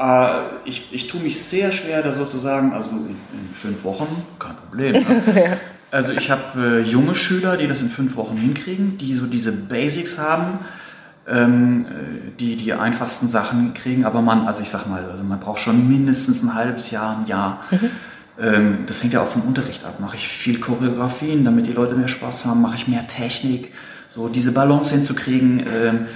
[0.00, 4.56] Äh, ich, ich tue mich sehr schwer, da sozusagen, also in, in fünf Wochen, kein
[4.56, 4.92] Problem.
[4.92, 5.22] Ne?
[5.50, 5.56] ja.
[5.90, 9.52] Also ich habe äh, junge Schüler, die das in fünf Wochen hinkriegen, die so diese
[9.52, 10.60] Basics haben,
[11.28, 14.04] ähm, äh, die die einfachsten Sachen kriegen.
[14.04, 17.26] Aber man, also ich sag mal, also man braucht schon mindestens ein halbes Jahr, ein
[17.26, 17.64] Jahr.
[17.70, 17.90] Mhm.
[18.40, 20.00] Ähm, das hängt ja auch vom Unterricht ab.
[20.00, 22.62] Mache ich viel Choreografien, damit die Leute mehr Spaß haben?
[22.62, 23.72] Mache ich mehr Technik?
[24.08, 26.06] So diese Balance hinzukriegen, ähm,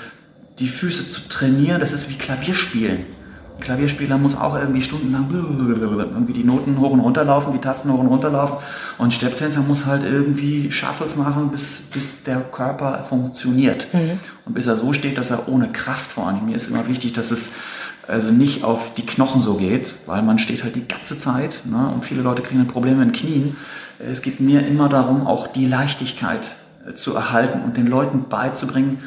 [0.61, 3.14] die Füße zu trainieren, das ist wie Klavierspielen.
[3.57, 7.93] Ein Klavierspieler muss auch irgendwie stundenlang irgendwie die Noten hoch und runter laufen, die Tasten
[7.93, 8.57] hoch und runter laufen.
[8.99, 13.87] Und ein Stepptänzer muss halt irgendwie Shuffles machen, bis, bis der Körper funktioniert.
[13.93, 14.19] Mhm.
[14.45, 16.47] Und bis er so steht, dass er ohne Kraft vor allem.
[16.47, 17.55] Mir ist immer wichtig, dass es
[18.09, 21.91] also nicht auf die Knochen so geht, weil man steht halt die ganze Zeit ne,
[21.95, 23.57] und viele Leute kriegen Probleme in den Knien.
[23.99, 26.53] Es geht mir immer darum, auch die Leichtigkeit
[26.87, 29.03] äh, zu erhalten und den Leuten beizubringen,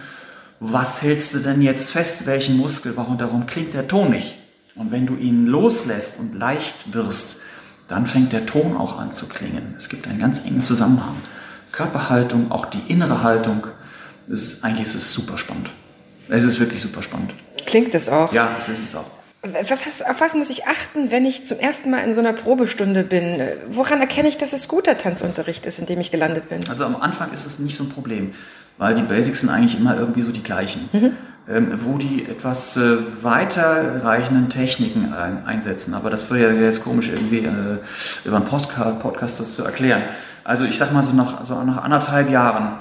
[0.59, 4.35] was hältst du denn jetzt fest, welchen Muskel, warum darum klingt der Ton nicht.
[4.75, 7.41] Und wenn du ihn loslässt und leicht wirst,
[7.87, 9.73] dann fängt der Ton auch an zu klingen.
[9.77, 11.15] Es gibt einen ganz engen Zusammenhang.
[11.71, 13.67] Körperhaltung, auch die innere Haltung,
[14.27, 15.69] ist, eigentlich ist es super spannend.
[16.29, 17.33] Es ist wirklich super spannend.
[17.65, 18.33] Klingt es auch?
[18.33, 19.05] Ja, es ist es auch.
[19.43, 23.03] Was, auf was muss ich achten, wenn ich zum ersten Mal in so einer Probestunde
[23.03, 23.39] bin?
[23.69, 26.67] Woran erkenne ich, dass es guter Tanzunterricht ist, in dem ich gelandet bin?
[26.67, 28.33] Also am Anfang ist es nicht so ein Problem
[28.77, 30.89] weil die Basics sind eigentlich immer irgendwie so die gleichen.
[30.91, 31.11] Mhm.
[31.49, 35.93] Ähm, wo die etwas äh, weiterreichenden Techniken ein, einsetzen.
[35.93, 37.77] Aber das wäre ja jetzt komisch, irgendwie äh,
[38.25, 40.01] über einen Postcard, Podcast das zu erklären.
[40.43, 42.79] Also ich sag mal so nach, so nach anderthalb Jahren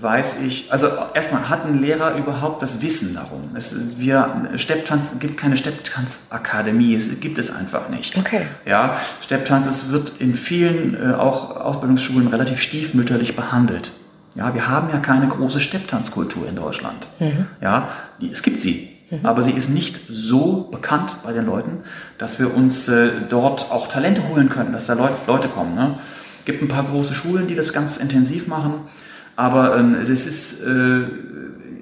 [0.00, 3.50] weiß ich, also erstmal hat ein Lehrer überhaupt das Wissen darum.
[3.54, 8.16] Es, wir, Stepptanz gibt keine Stepptanzakademie, es gibt es einfach nicht.
[8.18, 8.42] Okay.
[8.64, 13.90] Ja, Stepptanz es wird in vielen äh, auch Ausbildungsschulen relativ stiefmütterlich behandelt.
[14.36, 17.06] Ja, wir haben ja keine große Stepptanzkultur in Deutschland.
[17.18, 17.46] Mhm.
[17.60, 17.88] Ja,
[18.30, 19.24] es gibt sie, mhm.
[19.24, 21.84] aber sie ist nicht so bekannt bei den Leuten,
[22.18, 25.74] dass wir uns äh, dort auch Talente holen können, dass da Leut, Leute kommen.
[25.74, 25.98] Ne?
[26.40, 28.88] Es gibt ein paar große Schulen, die das ganz intensiv machen,
[29.36, 31.02] aber ähm, es, ist, äh,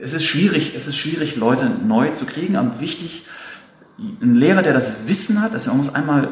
[0.00, 2.56] es ist schwierig, es ist schwierig, Leute neu zu kriegen.
[2.56, 3.26] Aber wichtig,
[3.98, 6.28] ein Lehrer, der das Wissen hat, dass er muss einmal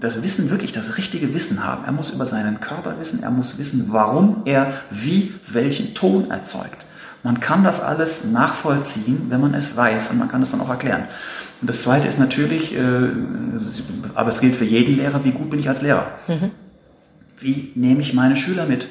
[0.00, 1.84] das Wissen, wirklich das richtige Wissen haben.
[1.84, 6.86] Er muss über seinen Körper wissen, er muss wissen, warum er wie welchen Ton erzeugt.
[7.22, 10.70] Man kann das alles nachvollziehen, wenn man es weiß und man kann es dann auch
[10.70, 11.04] erklären.
[11.60, 13.08] Und das Zweite ist natürlich, äh,
[14.14, 16.06] aber es gilt für jeden Lehrer, wie gut bin ich als Lehrer?
[16.28, 16.50] Mhm.
[17.38, 18.88] Wie nehme ich meine Schüler mit?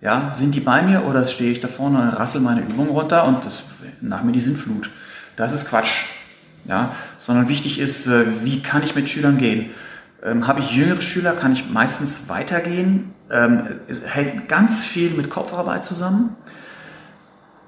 [0.00, 3.24] Ja, sind die bei mir oder stehe ich da vorne und rassel meine Übung runter
[3.24, 3.64] und das,
[4.00, 4.90] nach mir die Sintflut?
[5.36, 6.06] Das ist Quatsch.
[6.64, 9.70] Ja, sondern wichtig ist, äh, wie kann ich mit Schülern gehen?
[10.22, 13.14] Ähm, habe ich jüngere Schüler, kann ich meistens weitergehen.
[13.30, 16.36] Ähm, es hält ganz viel mit Kopfarbeit zusammen.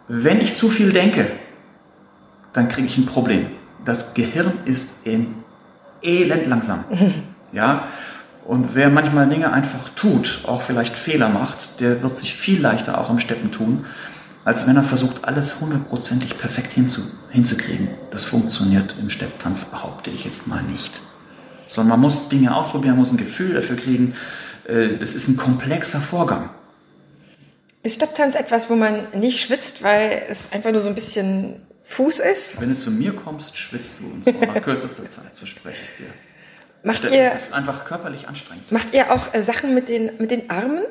[0.08, 1.28] Wenn ich zu viel denke,
[2.52, 3.46] dann kriege ich ein Problem.
[3.84, 5.34] Das Gehirn ist in
[6.02, 6.84] elend langsam.
[7.52, 7.84] ja?
[8.44, 12.98] Und wer manchmal Dinge einfach tut, auch vielleicht Fehler macht, der wird sich viel leichter
[12.98, 13.86] auch im Steppen tun,
[14.44, 17.88] als wenn er versucht, alles hundertprozentig perfekt hinzu, hinzukriegen.
[18.10, 21.00] Das funktioniert im Stepptanz, behaupte ich jetzt mal nicht
[21.72, 24.14] sondern man muss Dinge ausprobieren, man muss ein Gefühl dafür kriegen.
[24.66, 26.50] Äh, das ist ein komplexer Vorgang.
[27.82, 32.20] Ist Stepptanz etwas, wo man nicht schwitzt, weil es einfach nur so ein bisschen Fuß
[32.20, 32.60] ist?
[32.60, 36.12] Wenn du zu mir kommst, schwitzt du und zwar nach kürzester Zeit, verspreche ich dir.
[36.82, 38.72] Macht ihr, das ist einfach körperlich anstrengend.
[38.72, 40.82] Macht ihr auch äh, Sachen mit den, mit den Armen?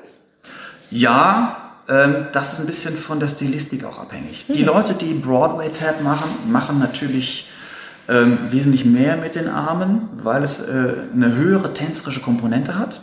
[0.92, 4.46] Ja, ähm, das ist ein bisschen von der Stilistik auch abhängig.
[4.48, 4.56] Hm.
[4.56, 7.50] Die Leute, die Broadway-Tap machen, machen natürlich
[8.08, 13.02] ähm, wesentlich mehr mit den Armen, weil es äh, eine höhere tänzerische Komponente hat.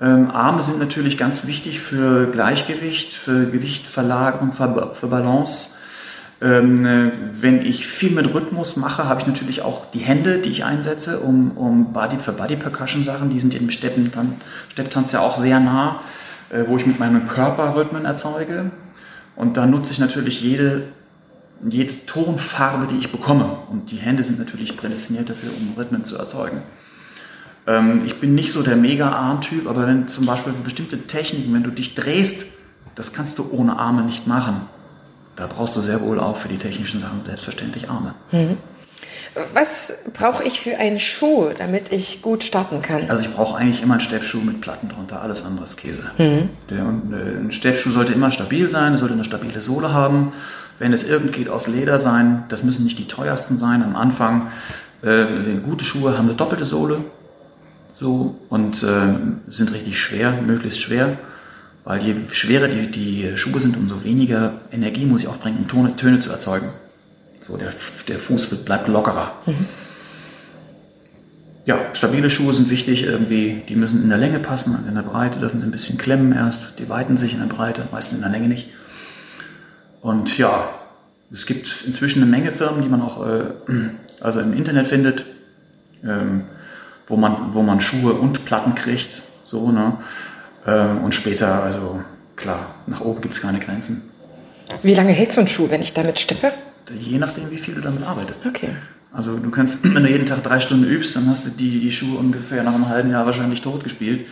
[0.00, 5.76] Ähm, Arme sind natürlich ganz wichtig für Gleichgewicht, für Gewichtverlagerung, für, für Balance.
[6.42, 10.50] Ähm, äh, wenn ich viel mit Rhythmus mache, habe ich natürlich auch die Hände, die
[10.50, 15.38] ich einsetze, um, um Body, für Body Percussion Sachen, die sind im Stepptanz ja auch
[15.38, 16.00] sehr nah,
[16.48, 18.70] äh, wo ich mit meinem Körper Rhythmen erzeuge.
[19.36, 20.82] Und da nutze ich natürlich jede
[21.68, 23.58] jede Tonfarbe, die ich bekomme.
[23.70, 26.62] Und die Hände sind natürlich prädestiniert dafür, um Rhythmen zu erzeugen.
[27.66, 31.62] Ähm, ich bin nicht so der Mega-Arm-Typ, aber wenn zum Beispiel für bestimmte Techniken, wenn
[31.62, 32.58] du dich drehst,
[32.94, 34.62] das kannst du ohne Arme nicht machen.
[35.36, 38.14] Da brauchst du sehr wohl auch für die technischen Sachen selbstverständlich Arme.
[38.30, 38.58] Mhm.
[39.54, 43.08] Was brauche ich für einen Schuh, damit ich gut starten kann?
[43.08, 46.10] Also ich brauche eigentlich immer einen Steppschuh mit Platten drunter, alles andere ist Käse.
[46.18, 46.50] Mhm.
[46.68, 50.32] Der, äh, ein Steppschuh sollte immer stabil sein, er sollte eine stabile Sohle haben.
[50.78, 54.50] Wenn es irgend geht, aus Leder sein, das müssen nicht die teuersten sein am Anfang.
[55.02, 57.04] Äh, gute Schuhe haben eine doppelte Sohle
[57.94, 59.14] so, und äh,
[59.48, 61.18] sind richtig schwer, möglichst schwer.
[61.84, 65.96] Weil je schwerer die, die Schuhe sind, umso weniger Energie muss ich aufbringen, um Tone,
[65.96, 66.68] Töne zu erzeugen.
[67.40, 67.72] So, der,
[68.08, 69.32] der Fuß bleibt lockerer.
[69.46, 69.66] Mhm.
[71.66, 75.38] Ja, stabile Schuhe sind wichtig, irgendwie, die müssen in der Länge passen, in der Breite
[75.38, 78.32] dürfen sie ein bisschen klemmen erst, die weiten sich in der Breite, meistens in der
[78.32, 78.70] Länge nicht.
[80.00, 80.70] Und ja,
[81.32, 83.44] es gibt inzwischen eine Menge Firmen, die man auch äh,
[84.20, 85.24] also im Internet findet,
[86.02, 86.42] ähm,
[87.06, 89.22] wo, man, wo man Schuhe und Platten kriegt.
[89.44, 89.98] So, ne?
[90.66, 92.00] Ähm, und später, also
[92.36, 94.02] klar, nach oben gibt es keine Grenzen.
[94.82, 96.52] Wie lange hält so ein Schuh, wenn ich damit steppe?
[96.94, 98.44] Je nachdem, wie viel du damit arbeitest.
[98.46, 98.70] Okay.
[99.12, 101.92] Also du kannst, wenn du jeden Tag drei Stunden übst, dann hast du die, die
[101.92, 104.26] Schuhe ungefähr nach einem halben Jahr wahrscheinlich tot gespielt.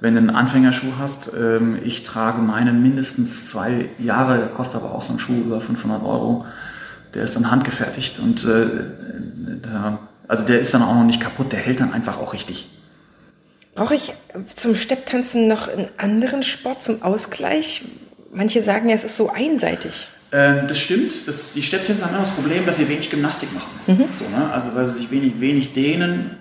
[0.00, 5.00] Wenn du einen Anfängerschuh hast, ähm, ich trage meinen mindestens zwei Jahre, kostet aber auch
[5.00, 6.44] so ein Schuh über 500 Euro.
[7.14, 8.66] Der ist dann handgefertigt und äh,
[9.64, 12.68] der, also der ist dann auch noch nicht kaputt, der hält dann einfach auch richtig.
[13.76, 14.14] Brauche ich
[14.48, 17.82] zum Stepptanzen noch einen anderen Sport zum Ausgleich?
[18.32, 20.08] Manche sagen ja, es ist so einseitig.
[20.32, 21.28] Ähm, das stimmt.
[21.28, 23.68] Das, die Stepptänzer haben immer das Problem, dass sie wenig Gymnastik machen.
[23.86, 24.04] Mhm.
[24.14, 24.50] So, ne?
[24.50, 26.38] Also weil sie sich wenig, wenig dehnen.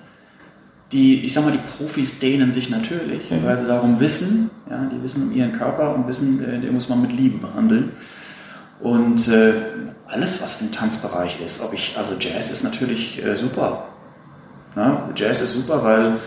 [0.93, 3.43] Die, ich sag mal, die Profis dehnen sich natürlich, mhm.
[3.43, 6.87] weil sie darum wissen, ja, die wissen um ihren Körper und wissen, äh, den muss
[6.87, 7.91] man mit Liebe behandeln.
[8.79, 9.53] Und äh,
[10.07, 13.89] alles, was im Tanzbereich ist, ob ich, also Jazz ist natürlich äh, super.
[14.75, 16.19] Ja, Jazz ist super, weil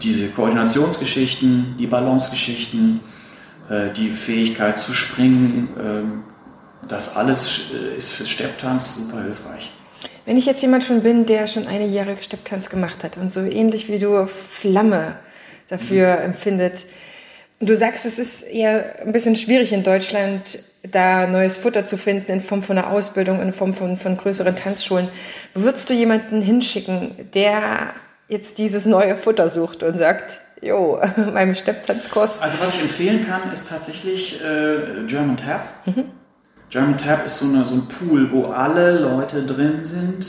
[0.00, 3.00] diese Koordinationsgeschichten, die Balancegeschichten,
[3.68, 6.24] äh, die Fähigkeit zu springen, ähm,
[6.88, 9.70] das alles äh, ist für Stepptanz super hilfreich.
[10.26, 13.40] Wenn ich jetzt jemand schon bin, der schon eine Jahre Stepptanz gemacht hat und so
[13.40, 15.16] ähnlich wie du Flamme
[15.68, 16.24] dafür mhm.
[16.24, 16.86] empfindet,
[17.60, 20.58] du sagst, es ist eher ein bisschen schwierig in Deutschland,
[20.90, 24.56] da neues Futter zu finden in Form von einer Ausbildung, in Form von, von größeren
[24.56, 25.08] Tanzschulen.
[25.54, 27.94] Würdest du jemanden hinschicken, der
[28.32, 31.00] jetzt dieses neue Futter sucht und sagt, jo,
[31.32, 32.40] meinem Stepptanzkurs.
[32.40, 35.60] Also was ich empfehlen kann, ist tatsächlich äh, German Tap.
[35.86, 36.04] Mhm.
[36.70, 40.26] German Tap ist so, eine, so ein Pool, wo alle Leute drin sind,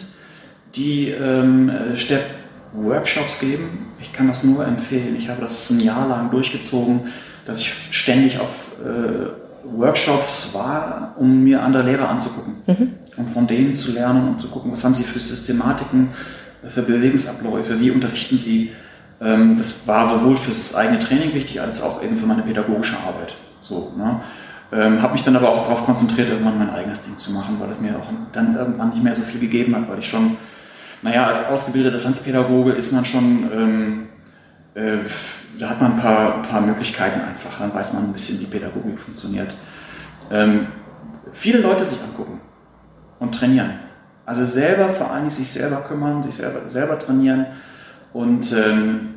[0.75, 3.87] die ähm, Stepp-Workshops geben.
[4.01, 5.15] Ich kann das nur empfehlen.
[5.17, 7.13] Ich habe das ein Jahr lang durchgezogen,
[7.45, 9.27] dass ich ständig auf äh,
[9.63, 12.55] Workshops war, um mir andere Lehrer anzugucken.
[12.67, 12.93] Mhm.
[13.15, 16.09] Und von denen zu lernen und zu gucken, was haben sie für Systematiken,
[16.67, 18.71] für Bewegungsabläufe, wie unterrichten sie.
[19.21, 23.35] Ähm, das war sowohl fürs eigene Training wichtig, als auch eben für meine pädagogische Arbeit.
[23.61, 24.21] So, ne?
[24.73, 27.69] ähm, habe mich dann aber auch darauf konzentriert, irgendwann mein eigenes Ding zu machen, weil
[27.69, 30.37] es mir auch dann irgendwann nicht mehr so viel gegeben hat, weil ich schon,
[31.01, 34.07] naja, als ausgebildeter Tanzpädagoge ist man schon, ähm,
[34.73, 34.97] äh,
[35.59, 38.45] da hat man ein paar, ein paar Möglichkeiten einfach, dann weiß man ein bisschen, wie
[38.45, 39.53] Pädagogik funktioniert.
[40.31, 40.67] Ähm,
[41.31, 42.39] viele Leute sich angucken
[43.19, 43.71] und trainieren.
[44.25, 47.45] Also selber vor allem sich selber kümmern, sich selber, selber trainieren.
[48.13, 49.15] Und ähm,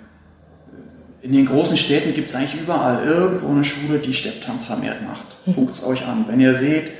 [1.22, 5.26] in den großen Städten gibt es eigentlich überall irgendwo eine Schule, die Stepptanz vermehrt macht.
[5.46, 5.54] Mhm.
[5.54, 6.24] Guckt es euch an.
[6.28, 6.90] Wenn ihr seht,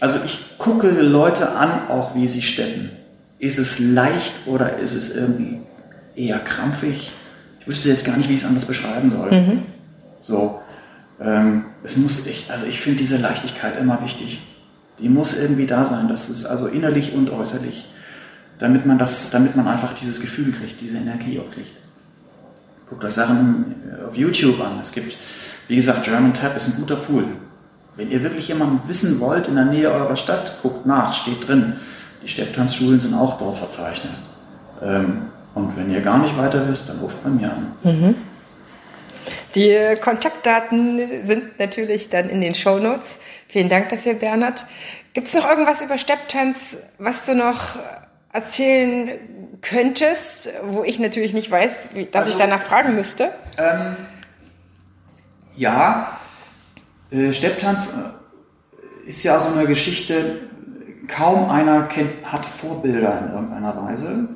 [0.00, 2.90] also ich gucke Leute an, auch wie sie steppen.
[3.38, 5.60] Ist es leicht oder ist es irgendwie
[6.14, 7.12] eher krampfig?
[7.60, 9.30] Ich wüsste jetzt gar nicht, wie ich es anders beschreiben soll.
[9.30, 9.62] Mhm.
[10.20, 10.60] So,
[11.20, 14.40] ähm, es muss ich, also ich finde diese Leichtigkeit immer wichtig.
[14.98, 16.08] Die muss irgendwie da sein.
[16.08, 17.86] Das ist also innerlich und äußerlich,
[18.58, 21.72] damit man das, damit man einfach dieses Gefühl kriegt, diese Energie auch kriegt.
[22.88, 23.74] Guckt euch Sachen
[24.06, 24.78] auf YouTube an.
[24.82, 25.16] Es gibt,
[25.68, 27.24] wie gesagt, German Tap ist ein guter Pool.
[27.96, 31.74] Wenn ihr wirklich jemanden wissen wollt in der Nähe eurer Stadt, guckt nach, steht drin.
[32.22, 34.14] Die Stepptanzschulen sind auch dort verzeichnet.
[34.82, 35.22] Ähm,
[35.54, 37.72] und wenn ihr gar nicht weiter wisst, dann ruft bei mir an.
[37.82, 38.14] Mhm.
[39.54, 43.20] Die Kontaktdaten sind natürlich dann in den Show Notes.
[43.48, 44.66] Vielen Dank dafür, Bernhard.
[45.12, 47.78] Gibt es noch irgendwas über Stepptanz, was du noch
[48.32, 49.12] erzählen
[49.62, 53.30] könntest, wo ich natürlich nicht weiß, dass also, ich danach fragen müsste?
[53.56, 53.96] Ähm,
[55.56, 56.18] ja,
[57.12, 60.40] äh, Stepptanz äh, ist ja so eine Geschichte,
[61.06, 64.30] kaum einer kennt, hat Vorbilder in irgendeiner Weise.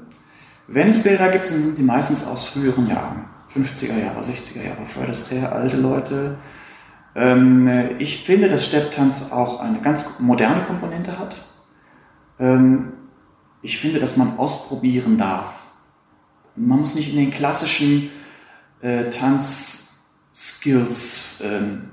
[0.68, 3.24] Wenn es Bilder gibt, dann sind sie meistens aus früheren Jahren.
[3.54, 6.38] 50er Jahre, 60er Jahre, Fred Astaire, alte Leute.
[7.14, 11.38] Ähm, ich finde, dass Stepptanz auch eine ganz moderne Komponente hat.
[12.38, 12.92] Ähm,
[13.62, 15.54] ich finde, dass man ausprobieren darf.
[16.54, 18.10] Man muss nicht in den klassischen
[18.80, 21.90] äh, Tanzskills ähm,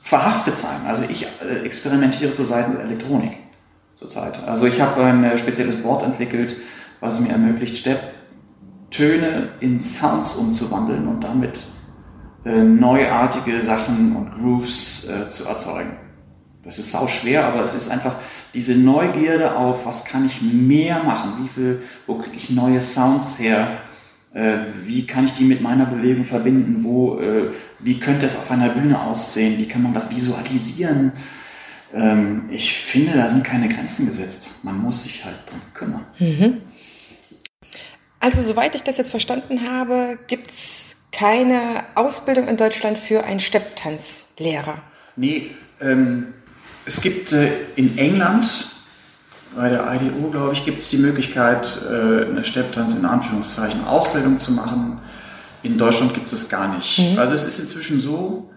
[0.00, 0.86] verhaftet sein.
[0.86, 3.38] Also ich äh, experimentiere zurzeit mit Elektronik.
[3.94, 4.42] zurzeit.
[4.46, 6.56] Also ich habe ein äh, spezielles Board entwickelt,
[7.00, 7.76] was mir ermöglicht,
[8.92, 11.64] Stepptöne in Sounds umzuwandeln und damit
[12.44, 15.96] äh, neuartige Sachen und Grooves äh, zu erzeugen.
[16.62, 18.14] Das ist sau schwer, aber es ist einfach
[18.52, 21.42] diese Neugierde auf, was kann ich mehr machen?
[21.42, 23.78] Wie viel, wo kriege ich neue Sounds her?
[24.34, 26.84] Äh, wie kann ich die mit meiner Bewegung verbinden?
[26.84, 27.18] Wo,
[27.78, 29.58] wie könnte es auf einer Bühne aussehen?
[29.58, 31.12] Wie kann man das visualisieren?
[31.94, 34.64] Ähm, ich finde, da sind keine Grenzen gesetzt.
[34.64, 36.06] Man muss sich halt drum kümmern.
[36.18, 36.60] Mhm.
[38.22, 43.40] Also, soweit ich das jetzt verstanden habe, gibt es keine Ausbildung in Deutschland für einen
[43.40, 44.80] Stepptanzlehrer.
[45.16, 46.32] Nee, ähm,
[46.86, 48.68] es gibt äh, in England,
[49.56, 54.38] bei der IDO, glaube ich, gibt es die Möglichkeit, äh, eine Stepptanz in Anführungszeichen Ausbildung
[54.38, 55.00] zu machen.
[55.64, 57.00] In Deutschland gibt es das gar nicht.
[57.00, 57.18] Mhm.
[57.18, 58.50] Also es ist inzwischen so,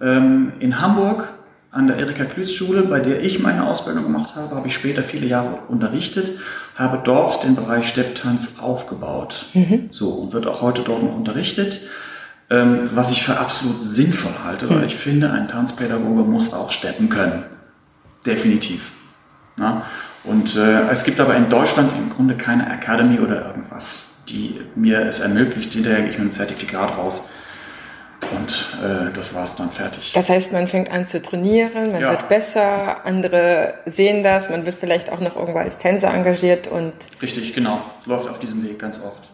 [0.00, 1.28] ähm, in Hamburg
[1.72, 5.04] an der Erika Klüß Schule, bei der ich meine Ausbildung gemacht habe, habe ich später
[5.04, 6.38] viele Jahre unterrichtet,
[6.74, 9.46] habe dort den Bereich Stepptanz aufgebaut.
[9.54, 9.88] Mhm.
[9.90, 11.82] So, und wird auch heute dort noch unterrichtet,
[12.50, 14.70] ähm, was ich für absolut sinnvoll halte, mhm.
[14.70, 17.44] weil ich finde, ein Tanzpädagoge muss auch steppen können.
[18.26, 18.90] Definitiv.
[19.56, 19.84] Ja?
[20.24, 25.06] Und äh, es gibt aber in Deutschland im Grunde keine Academy oder irgendwas, die mir
[25.06, 25.72] es ermöglicht.
[25.72, 27.28] Hinterher gehe ich mit einem Zertifikat raus.
[28.32, 30.12] Und äh, das war es dann fertig.
[30.12, 32.10] Das heißt, man fängt an zu trainieren, man ja.
[32.10, 36.92] wird besser, andere sehen das, man wird vielleicht auch noch irgendwo als Tänzer engagiert und.
[37.22, 37.82] Richtig, genau.
[38.04, 39.30] Läuft auf diesem Weg ganz oft.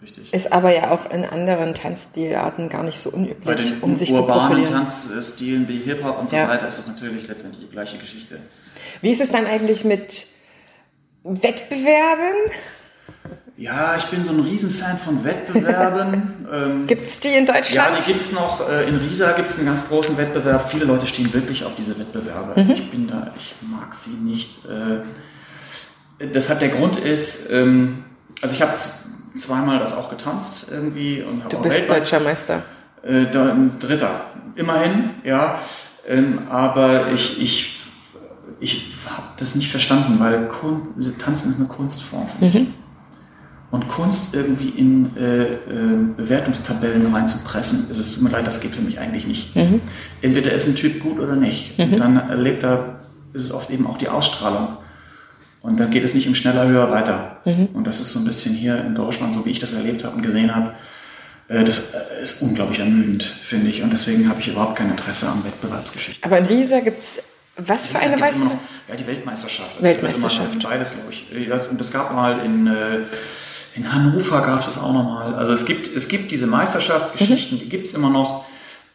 [0.00, 0.32] Richtig.
[0.32, 4.12] Ist aber ja auch in anderen Tanzstilarten gar nicht so unüblich, Bei den um sich
[4.12, 6.48] urbanen zu Tanzstilen wie Hip-Hop und so ja.
[6.48, 8.38] weiter ist das natürlich letztendlich die gleiche Geschichte.
[9.02, 10.26] Wie ist es dann eigentlich mit
[11.24, 12.34] Wettbewerben?
[13.58, 16.34] Ja, ich bin so ein Riesenfan von Wettbewerben.
[16.50, 17.74] Ähm, gibt es die in Deutschland?
[17.74, 18.66] Ja, die gibt es noch.
[18.66, 20.70] Äh, in Riesa gibt es einen ganz großen Wettbewerb.
[20.70, 22.54] Viele Leute stehen wirklich auf diese Wettbewerbe.
[22.56, 22.78] Also mhm.
[22.78, 24.64] ich bin da, ich mag sie nicht.
[24.64, 28.02] Äh, deshalb der Grund ist, ähm,
[28.40, 28.72] also ich habe
[29.36, 31.22] zweimal das auch getanzt irgendwie.
[31.22, 32.62] Und du bist deutscher Meister.
[33.02, 34.22] Äh, Dritter.
[34.54, 35.60] Immerhin, ja.
[36.08, 37.78] Ähm, aber ich, ich
[38.58, 42.26] ich habe das nicht verstanden, weil Kun Tanzen ist eine Kunstform.
[42.40, 42.72] Mhm.
[43.70, 45.56] Und Kunst irgendwie in äh, äh,
[46.16, 49.54] Bewertungstabellen reinzupressen, ist es tut mir leid, das geht für mich eigentlich nicht.
[49.54, 49.82] Mhm.
[50.22, 51.78] Entweder ist ein Typ gut oder nicht.
[51.78, 51.92] Mhm.
[51.92, 53.00] Und dann erlebt er,
[53.34, 54.78] ist es oft eben auch die Ausstrahlung.
[55.60, 57.42] Und dann geht es nicht im schneller, höher, weiter.
[57.44, 57.68] Mhm.
[57.74, 60.16] Und das ist so ein bisschen hier in Deutschland, so wie ich das erlebt habe
[60.16, 60.72] und gesehen habe,
[61.48, 63.82] äh, das äh, ist unglaublich ermüdend, finde ich.
[63.82, 66.24] Und deswegen habe ich überhaupt kein Interesse an Wettbewerbsgeschichten.
[66.24, 67.22] Aber in Riesa gibt es
[67.56, 68.60] was für eine Meisterschaft?
[68.88, 69.82] Ja, die Weltmeisterschaft.
[69.82, 70.62] Weltmeisterschaft.
[70.62, 71.48] Beides, glaube ich.
[71.48, 73.00] Das, und das gab mal in, äh,
[73.78, 75.34] in Hannover gab es das auch nochmal.
[75.34, 77.62] Also es gibt, es gibt diese Meisterschaftsgeschichten, mhm.
[77.62, 78.44] die gibt es immer noch.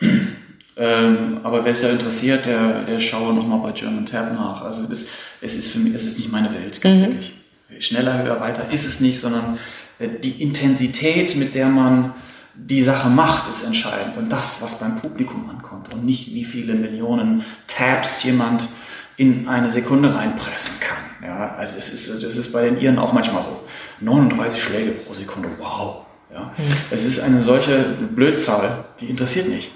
[0.77, 4.61] ähm, aber wer es ja interessiert, der, der schaue nochmal bei German Tab nach.
[4.61, 5.07] Also das,
[5.41, 7.03] es ist für mich, es ist nicht meine Welt, ganz mhm.
[7.03, 7.35] ehrlich.
[7.79, 9.57] Schneller, höher, weiter ist es nicht, sondern
[9.99, 12.13] äh, die Intensität, mit der man
[12.55, 16.75] die Sache macht, ist entscheidend und das, was beim Publikum ankommt und nicht, wie viele
[16.75, 18.67] Millionen Tabs jemand
[19.17, 21.29] in eine Sekunde reinpressen kann.
[21.29, 23.62] Ja, also es ist, es ist bei den Iren auch manchmal so.
[24.01, 26.05] 39 Schläge pro Sekunde, wow.
[26.31, 26.51] Ja.
[26.89, 29.71] Es ist eine solche Blödzahl, die interessiert nicht.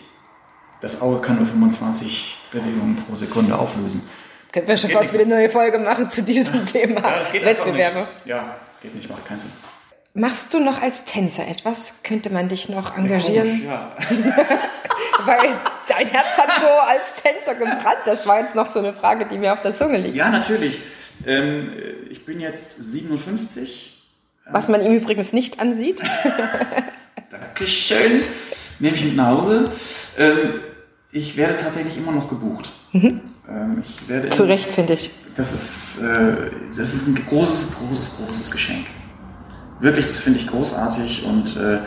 [0.82, 4.08] Das Auge kann nur 25 Bewegungen pro Sekunde auflösen.
[4.52, 8.08] Könnten wir schon fast wieder eine neue Folge machen zu diesem Thema ja, Wettbewerbe.
[8.26, 9.52] Ja, geht nicht, macht keinen Sinn.
[10.14, 12.02] Machst du noch als Tänzer etwas?
[12.02, 13.64] Könnte man dich noch engagieren?
[13.66, 13.96] Ja,
[15.26, 15.56] Weil
[15.88, 18.00] dein Herz hat so als Tänzer gebrannt.
[18.06, 20.16] Das war jetzt noch so eine Frage, die mir auf der Zunge liegt.
[20.16, 20.80] Ja, natürlich.
[21.26, 21.72] Ähm,
[22.10, 23.97] ich bin jetzt 57.
[24.52, 26.04] Was man ihm übrigens nicht ansieht.
[27.30, 28.22] Dankeschön.
[28.80, 29.66] Nehme ich mit nach Hause.
[30.18, 30.62] Ähm,
[31.12, 32.70] ich werde tatsächlich immer noch gebucht.
[32.94, 33.22] Mhm.
[33.50, 35.10] Ähm, ich werde Zu Recht, finde ich.
[35.36, 38.86] Das ist, äh, das ist ein großes, großes, großes Geschenk
[39.80, 41.80] wirklich, das finde ich großartig und äh,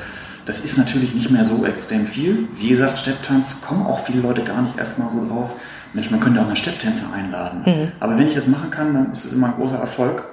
[0.47, 2.49] das ist natürlich nicht mehr so extrem viel.
[2.57, 5.53] Wie gesagt, Stepptanz kommen auch viele Leute gar nicht erstmal so drauf.
[5.93, 7.63] Mensch, man könnte auch einen Stepptänzer einladen.
[7.67, 7.93] Mhm.
[8.01, 10.25] Aber wenn ich das machen kann, dann ist es immer ein großer Erfolg.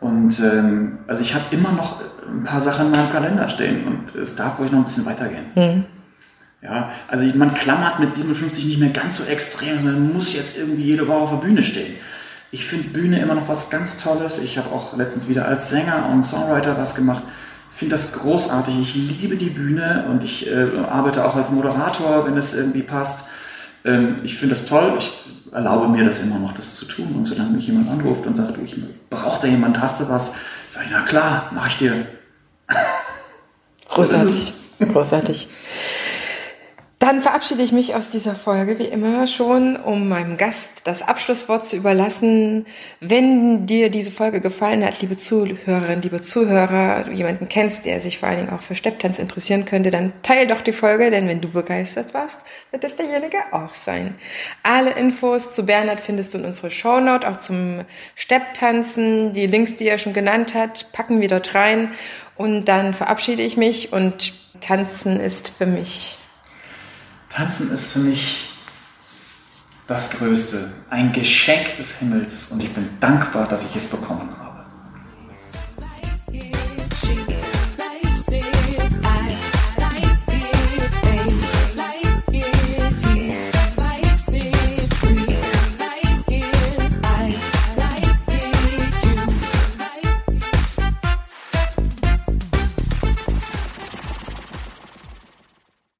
[0.00, 4.20] Und ähm, also ich habe immer noch ein paar Sachen in meinem Kalender stehen und
[4.20, 5.44] es darf ruhig noch ein bisschen weitergehen.
[5.54, 5.84] Mhm.
[6.62, 10.82] Ja, also man klammert mit 57 nicht mehr ganz so extrem, sondern muss jetzt irgendwie
[10.82, 11.94] jede Woche auf der Bühne stehen.
[12.52, 14.42] Ich finde Bühne immer noch was ganz Tolles.
[14.42, 17.22] Ich habe auch letztens wieder als Sänger und Songwriter was gemacht.
[17.72, 18.74] Ich finde das großartig.
[18.78, 23.28] Ich liebe die Bühne und ich äh, arbeite auch als Moderator, wenn es irgendwie passt.
[23.84, 24.94] Ähm, ich finde das toll.
[24.98, 25.19] Ich
[25.52, 27.12] erlaube mir das immer noch, das zu tun.
[27.14, 28.76] Und solange mich jemand anruft und sagt, du, ich
[29.08, 30.36] brauche da jemand, hast du was?
[30.68, 32.06] Sage ich, na klar, mache ich dir.
[33.88, 34.52] Großartig.
[34.92, 35.48] Großartig.
[37.10, 41.66] Dann verabschiede ich mich aus dieser Folge wie immer schon, um meinem Gast das Abschlusswort
[41.66, 42.66] zu überlassen.
[43.00, 48.20] Wenn dir diese Folge gefallen hat, liebe Zuhörerinnen, liebe Zuhörer, du jemanden kennst, der sich
[48.20, 51.40] vor allen Dingen auch für Stepptanz interessieren könnte, dann teil doch die Folge, denn wenn
[51.40, 52.38] du begeistert warst,
[52.70, 54.14] wird es derjenige auch sein.
[54.62, 57.80] Alle Infos zu Bernhard findest du in unserer Shownote, auch zum
[58.14, 59.32] Stepptanzen.
[59.32, 61.90] Die Links, die er schon genannt hat, packen wir dort rein.
[62.36, 66.19] Und dann verabschiede ich mich und Tanzen ist für mich.
[67.30, 68.50] Tanzen ist für mich
[69.86, 74.49] das Größte, ein Geschenk des Himmels und ich bin dankbar, dass ich es bekommen habe.